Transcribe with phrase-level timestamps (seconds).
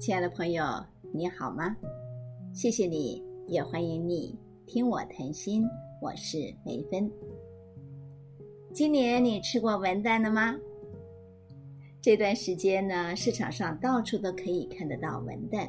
[0.00, 0.64] 亲爱的朋友，
[1.12, 1.76] 你好吗？
[2.54, 4.34] 谢谢你，也欢迎你
[4.66, 5.62] 听我谈心。
[6.00, 7.08] 我是梅芬。
[8.72, 10.56] 今年你吃过文旦了吗？
[12.00, 15.68] 这段时间呢，市场上到处都可以看得到文旦，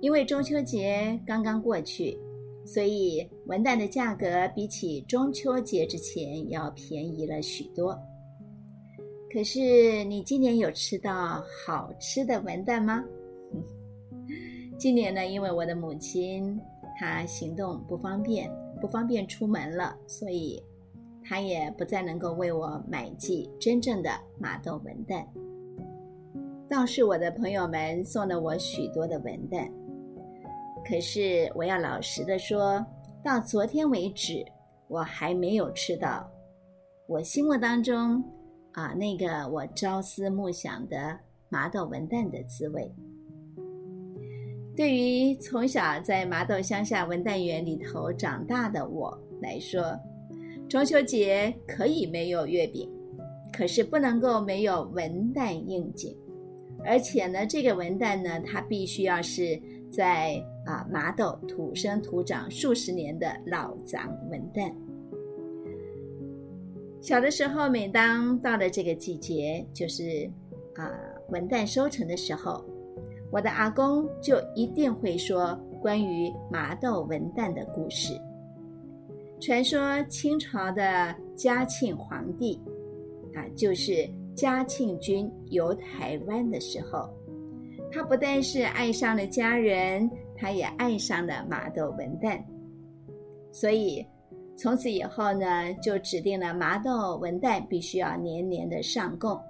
[0.00, 2.16] 因为中秋节刚刚过去，
[2.64, 7.98] 所以文旦的价格比起中秋节之前要便宜了许多。
[9.32, 13.04] 可是你今年有吃到好吃的文旦吗？
[14.82, 16.60] 今年呢，因为我的母亲
[16.98, 18.50] 她行动不方便，
[18.80, 20.60] 不方便出门了，所以
[21.22, 25.24] 她也不再能够为我买寄真正的麻豆文旦。
[26.68, 29.70] 倒是我的朋友们送了我许多的文旦，
[30.84, 32.84] 可是我要老实的说，
[33.22, 34.44] 到昨天为止，
[34.88, 36.28] 我还没有吃到
[37.06, 38.20] 我心目当中
[38.72, 41.16] 啊那个我朝思暮想的
[41.48, 42.92] 麻豆文旦的滋味。
[44.74, 49.94] 对于从小在麻豆乡下文旦园里头长大的我来说，
[50.66, 52.90] 中秋节可以没有月饼，
[53.52, 56.16] 可是不能够没有文旦应景。
[56.84, 64.72] 而且呢，这个文旦呢，它必须要是在啊麻豆土生土长数十年的老长文旦。
[67.02, 70.30] 小的时候，每当到了这个季节，就是
[70.76, 70.90] 啊
[71.28, 72.64] 文旦收成的时候。
[73.32, 78.12] 我的阿公就一定会说关于麻豆文旦的故事。
[79.40, 82.60] 传说清朝的嘉庆皇帝，
[83.34, 87.08] 啊，就是嘉庆君游台湾的时候，
[87.90, 92.38] 他不但是爱上了家人，他也爱上了麻豆文旦，
[93.50, 94.06] 所以
[94.58, 99.40] 从此以后呢，就指定了麻豆文旦必须要年年的上贡。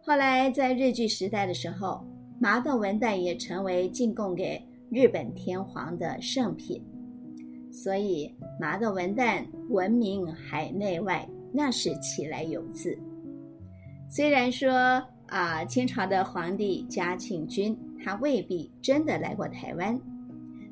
[0.00, 2.02] 后来在日据时代的时候。
[2.42, 6.82] 麻豆文旦也成为进贡给日本天皇的圣品，
[7.70, 12.98] 所以麻豆文旦闻名海内外，那是其来有自。
[14.10, 19.96] 虽然说啊，清朝的皇帝嘉庆君他未必真的来过台湾，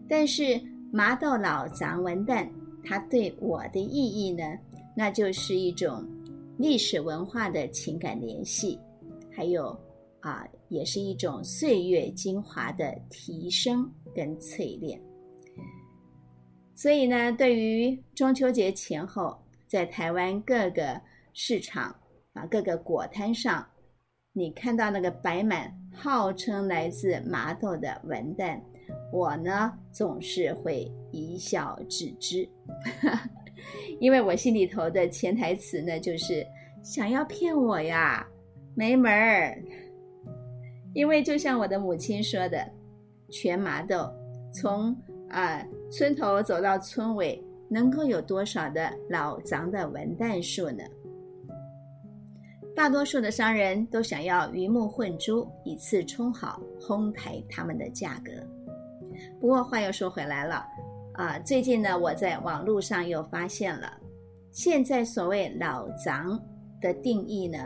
[0.08, 2.48] 但是麻豆老杂文旦，
[2.82, 4.42] 它对我的意义呢，
[4.96, 6.04] 那就是一种
[6.58, 8.76] 历史文化的情感联系，
[9.30, 9.78] 还有。
[10.20, 15.00] 啊，也是一种岁月精华的提升跟淬炼。
[16.74, 19.36] 所以呢，对于中秋节前后，
[19.66, 21.00] 在台湾各个
[21.34, 21.94] 市场
[22.32, 23.66] 啊、各个果摊上，
[24.32, 28.60] 你看到那个摆满号称来自麻豆的文旦，
[29.12, 32.48] 我呢总是会一笑置之，
[34.00, 36.46] 因为我心里头的潜台词呢，就是
[36.82, 38.26] 想要骗我呀，
[38.74, 39.62] 没门儿。
[40.92, 42.64] 因为就像我的母亲说的，
[43.30, 44.10] 全麻豆
[44.52, 44.96] 从
[45.28, 50.82] 啊村头走到村尾，能够有多少的老长的文旦树呢？
[52.74, 58.32] 大多数的商人都想要鱼目混珠，以次充好，哄抬他们的价格。
[59.40, 60.64] 不过话又说回来了，
[61.14, 63.92] 啊，最近呢，我在网络上又发现了，
[64.50, 66.40] 现在所谓老长
[66.80, 67.58] 的定义呢？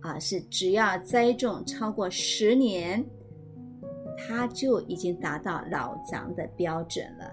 [0.00, 3.04] 啊，是只要栽种超过十年，
[4.16, 7.32] 它就已经达到老长的标准了。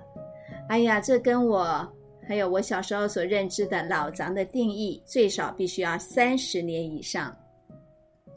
[0.70, 1.88] 哎呀，这跟我
[2.28, 7.36] 还有我小时候所认知的老长的定义，最少必须要三十年以上，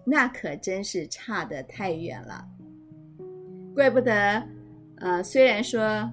[0.05, 2.45] 那可真是差得太远了。
[3.75, 4.43] 怪不得，
[4.97, 6.07] 呃，虽然说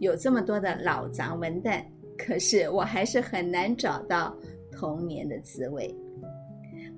[0.00, 1.84] 有这么多的老长文旦，
[2.18, 4.34] 可是我还是很难找到
[4.72, 5.94] 童年的滋味。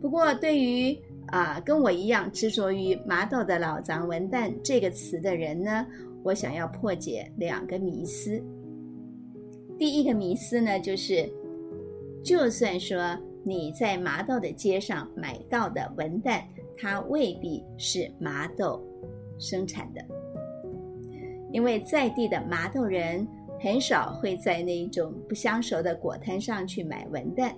[0.02, 0.98] 不过，对于
[1.28, 5.86] 啊跟我一样执着于麻豆的老张文旦这个词的人呢，
[6.24, 8.42] 我想要破解两个迷思。
[9.78, 11.26] 第一个迷思呢，就是
[12.24, 16.42] 就算说你在麻豆的街上买到的文旦，
[16.76, 18.84] 它未必是麻豆
[19.38, 20.04] 生产的，
[21.53, 23.27] 因为在地的麻豆人
[23.60, 27.53] 很少会在那种不相熟的果摊上去买文旦，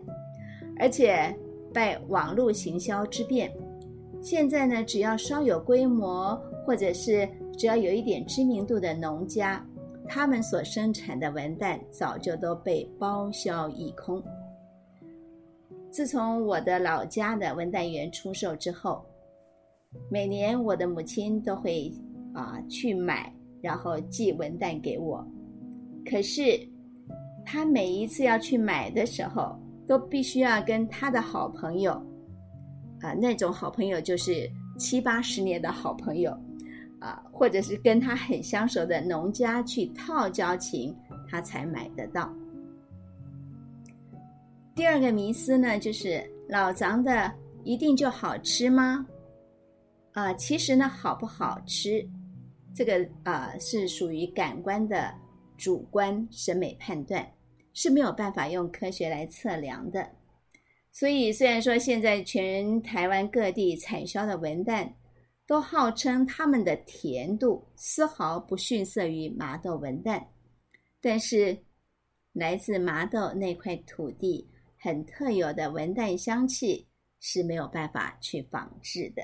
[0.79, 1.35] 而且。
[1.75, 3.53] 拜网络行销之便，
[4.23, 7.29] 现在呢，只要稍有规模，或者是
[7.59, 9.63] 只要有一点知名度的农家，
[10.09, 14.23] 他们所生产的文旦早就都被包销一空。
[15.91, 19.05] 自从我的老家的文旦园出售之后，
[20.09, 21.93] 每年我的母亲都会
[22.33, 25.27] 啊去买，然后寄文旦给我。
[26.05, 26.43] 可是，
[27.45, 29.57] 她每一次要去买的时候，
[29.87, 31.93] 都必须要跟他的好朋友，
[33.01, 36.31] 啊，那种好朋友就是七八十年的好朋友，
[37.01, 40.97] 啊，或者是跟他很相熟的农家去套交情，
[41.29, 42.33] 他才买得到。
[44.75, 47.33] 第二个迷思呢，就是老张的
[47.63, 49.07] 一定就好吃吗？
[50.13, 52.05] 啊，其实呢，好不好吃，
[52.75, 55.13] 这个啊是属于感官的
[55.57, 57.25] 主观审美判断，
[57.75, 60.11] 是没有办法用科学来测量的。
[60.91, 64.91] 所以，虽然说现在全台湾各地产销的文旦
[65.47, 70.25] 都号称它们的甜度丝毫不逊色于麻豆文旦，
[71.01, 71.59] 但是
[72.33, 74.49] 来自麻豆那块土地
[74.79, 76.87] 很特有的文旦香气
[77.19, 79.23] 是没有办法去仿制的。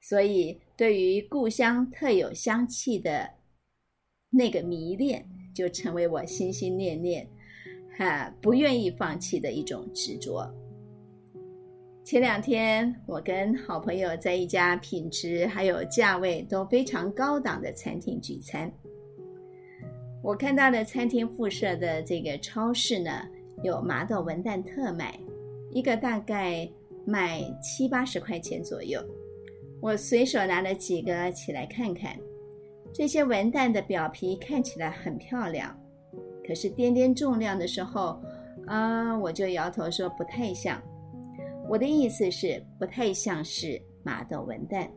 [0.00, 3.30] 所以，对于故乡特有香气的
[4.30, 7.26] 那个迷恋，就成为我心心念念。
[7.96, 10.48] 哈，不愿意放弃的一种执着。
[12.04, 18.72] 前两天，我跟好朋友在一家品质还有价位都非常高档的餐厅聚餐。
[20.22, 23.10] 我看到的餐厅附设的这个超市呢，
[23.62, 25.18] 有麻豆文旦特卖，
[25.70, 26.68] 一个大概
[27.04, 29.04] 卖七八十块钱左右。
[29.80, 32.18] 我随手拿了几个起来看看，
[32.92, 35.78] 这些文旦的表皮看起来很漂亮。
[36.46, 38.20] 可是掂掂重量的时候，
[38.66, 40.82] 啊，我就摇头说不太像。
[41.68, 44.88] 我的意思是不太像是麻豆文旦。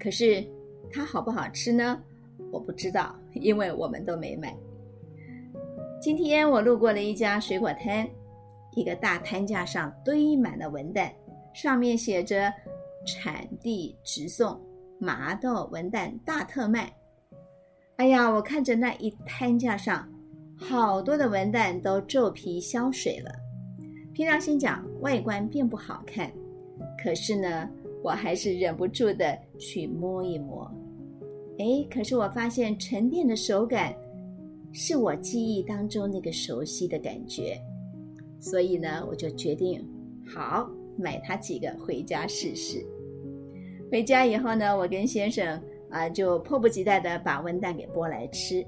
[0.00, 0.42] 可是
[0.90, 2.02] 它好不好吃呢？
[2.50, 4.56] 我不知道，因为我们都没买。
[6.00, 8.08] 今天我路过了一家水果摊，
[8.74, 11.12] 一个大摊架上堆满了文旦，
[11.54, 12.52] 上面写着
[13.06, 14.58] “产地直送，
[15.02, 16.92] 麻豆文旦大特卖”。
[17.96, 20.08] 哎呀，我看着那一摊架上。
[20.54, 23.32] 好多的文旦都皱皮消水了，
[24.14, 26.30] 凭良心讲，外观并不好看。
[27.02, 27.68] 可是呢，
[28.00, 30.70] 我还是忍不住的去摸一摸。
[31.58, 33.92] 哎，可是我发现沉淀的手感，
[34.72, 37.60] 是我记忆当中那个熟悉的感觉。
[38.38, 39.84] 所以呢，我就决定，
[40.24, 42.86] 好买它几个回家试试。
[43.92, 48.64] 回家以后呢，我跟先生啊，就迫不及待的把文旦给剥来吃。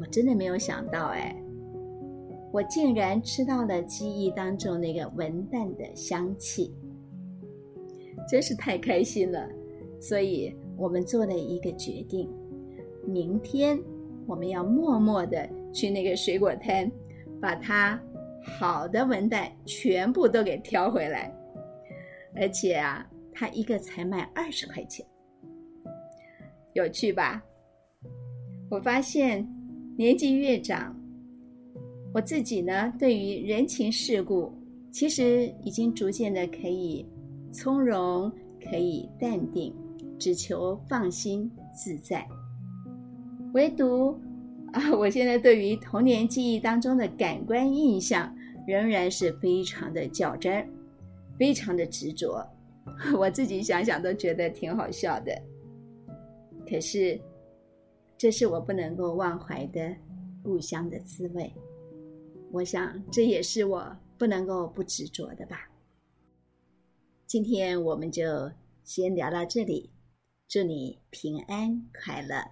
[0.00, 1.32] 我真的没有想到，哎，
[2.52, 6.74] 我竟然吃到了记忆当中那个文旦的香气，
[8.28, 9.48] 真是太开心了。
[10.00, 12.28] 所以我们做了一个决定，
[13.06, 13.78] 明天
[14.26, 16.90] 我们要默默的去那个水果摊，
[17.40, 17.96] 把它
[18.42, 21.32] 好的文旦全部都给挑回来。
[22.34, 25.04] 而且啊，他一个才卖二十块钱，
[26.72, 27.42] 有趣吧？
[28.70, 29.46] 我发现。
[29.98, 30.94] 年纪越长，
[32.12, 34.52] 我自己呢，对于人情世故，
[34.92, 37.06] 其实已经逐渐的可以
[37.50, 38.30] 从容，
[38.62, 39.74] 可以淡定，
[40.18, 42.28] 只求放心自在。
[43.54, 44.20] 唯独
[44.74, 48.30] 啊，我现在对于童年记忆当中的感官印象，
[48.66, 50.68] 仍然是非常的较真，
[51.38, 52.46] 非常的执着。
[53.18, 55.32] 我自己想想都觉得挺好笑的。
[56.68, 57.20] 可是。
[58.18, 59.94] 这是我不能够忘怀的
[60.42, 61.52] 故乡的滋味，
[62.50, 65.70] 我想这也是我不能够不执着的吧。
[67.26, 68.50] 今天我们就
[68.84, 69.90] 先聊到这里，
[70.48, 72.42] 祝你平安快乐，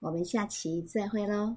[0.00, 1.54] 我们下期再会喽。